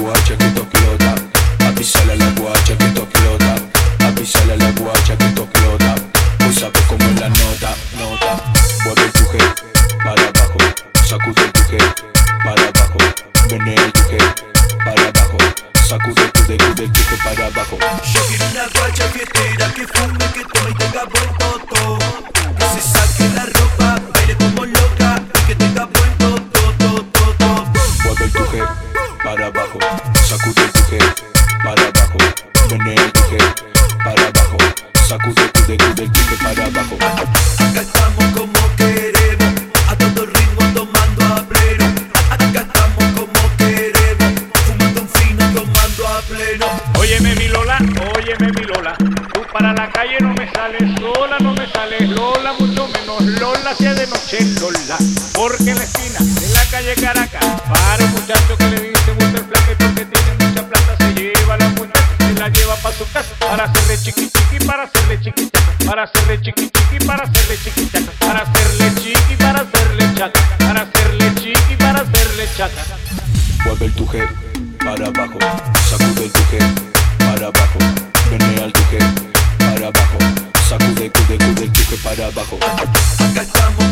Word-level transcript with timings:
guacha 0.00 0.36
que 0.36 0.48
to 0.50 0.62
explota. 0.62 1.14
Avísale 1.66 2.12
a 2.12 2.16
la 2.16 2.30
guacha 2.30 2.76
que 2.76 2.88
to 2.88 3.02
explota. 3.02 3.54
Avísale 4.06 4.52
a 4.52 4.56
la 4.56 4.70
guacha 4.72 5.16
que 5.16 5.28
to 5.36 5.42
explota. 5.42 5.94
Hoy 6.44 6.54
sabes 6.54 6.82
cómo 6.88 7.04
es 7.04 7.20
la 7.20 7.28
nota, 7.28 7.76
nota. 7.98 8.42
Mueve 8.84 9.10
tu 9.12 9.24
G 9.30 9.38
para 10.02 10.22
abajo. 10.22 10.58
Sacude 11.06 11.44
tu 11.52 11.60
G 11.68 11.78
para 12.44 12.62
abajo. 12.68 12.98
Menea 13.50 13.92
tu 13.92 14.00
G 14.08 14.18
para 14.84 15.02
abajo. 15.08 15.38
Sacude 15.86 16.28
tu 16.32 16.40
G, 16.44 16.56
tu 16.56 16.74
G, 16.74 16.88
tu 16.88 17.00
G 17.00 17.16
para 17.22 17.46
abajo. 17.46 17.78
Yo 18.12 18.20
quiero 18.28 18.44
una 18.52 18.64
guacha 18.74 19.04
fiestera 19.08 19.74
que 19.74 19.86
fume, 19.86 20.26
que 20.32 20.44
tome 20.44 20.70
y 20.70 20.74
tenga 20.74 21.04
buen 21.04 21.30
toto. 21.38 21.98
Que 22.58 22.64
se 22.74 22.88
saque 22.88 23.28
la 23.34 23.44
ropa, 23.44 24.00
baile 24.14 24.34
como 24.36 24.64
loca 24.64 25.22
y 25.34 25.46
que 25.46 25.54
tenga 25.56 25.84
buen 25.84 26.12
toto, 26.18 26.74
toto, 26.78 27.04
toto. 27.12 27.66
Mueve 28.04 28.28
tu 28.28 28.44
G 28.50 28.89
para 29.30 29.46
abajo, 29.46 29.78
sacude 30.26 30.64
el 30.64 30.72
tuje 30.72 30.98
para 31.62 31.82
abajo, 31.82 32.18
menea 32.68 32.94
el 32.94 33.12
tuje 33.12 33.38
para 34.02 34.22
abajo, 34.26 34.56
sacude 35.06 35.42
el 35.42 35.52
tuje, 35.52 35.76
tuje, 35.76 36.08
tuje 36.08 36.36
para 36.42 36.66
abajo. 36.66 36.96
Acá 36.96 37.80
estamos 37.80 38.24
como 38.34 38.76
queremos, 38.76 39.54
a 39.88 39.96
todo 39.96 40.26
ritmo 40.26 40.62
tomando 40.74 41.24
a 41.26 41.44
pleno. 41.44 41.84
Acá 42.28 42.60
estamos 42.60 43.04
como 43.14 43.56
queremos, 43.56 44.32
fumando 44.66 45.00
un 45.02 45.08
fino 45.08 45.44
tomando 45.54 46.08
a 46.08 46.22
pleno. 46.22 46.66
Óyeme 46.98 47.36
mi 47.36 47.46
Lola, 47.46 47.78
óyeme 48.16 48.50
mi 48.58 48.64
Lola, 48.64 48.96
tú 49.32 49.42
para 49.52 49.72
la 49.72 49.88
calle 49.92 50.18
no 50.20 50.34
me 50.34 50.50
sales 50.50 50.90
sola, 50.98 51.38
no 51.38 51.54
me 51.54 51.70
sales 51.70 52.08
Lola, 52.08 52.52
mucho 52.58 52.88
menos 52.88 53.22
Lola 53.38 53.76
sea 53.76 53.94
de 53.94 54.08
noche 54.08 54.40
Lola, 54.60 54.98
porque 55.34 55.70
en 55.70 55.78
la 55.78 55.84
esquina 55.84 56.18
de 56.18 56.48
la 56.48 56.64
calle 56.64 56.94
Caracas, 56.96 57.62
para 57.68 58.04
un 58.04 58.10
muchacho 58.10 58.56
que 58.58 58.66
le 58.66 58.89
hacerle 63.90 64.04
chiqui 64.04 64.30
chiqui, 64.30 64.66
para 64.66 64.84
hacerle 64.84 65.20
chiqui 65.20 65.50
chaca, 65.50 65.84
para 65.84 66.02
hacerle 66.04 66.40
chiqui 66.40 66.70
chiqui, 66.70 67.06
para 67.06 67.24
hacerle 67.24 67.56
chiqui 67.58 67.90
chaca, 67.90 68.12
para 68.20 68.42
hacerle 68.42 68.94
chiqui, 69.00 69.36
para 69.36 69.60
hacerle 69.62 70.14
chaca, 70.14 70.40
para 70.58 70.82
hacerle 70.82 71.34
chiqui, 71.34 71.76
para 71.76 72.00
hacerle 72.02 72.48
chaca. 72.56 72.82
Mueve 73.64 73.86
el 73.86 73.92
tuje 73.94 74.28
para 74.78 75.06
abajo, 75.06 75.38
sacude 75.88 76.24
el 76.24 76.32
tuje 76.32 76.58
para 77.18 77.46
abajo, 77.46 77.78
menea 78.30 78.64
el 78.64 78.72
tuje 78.72 78.98
para 79.58 79.86
abajo, 79.88 80.18
sacude, 80.68 81.10
cude, 81.10 81.38
cude 81.38 81.64
el 81.64 81.72
tuje 81.72 81.96
para 81.96 82.26
abajo. 82.26 82.58
Acá 82.62 83.42
estamos 83.42 83.90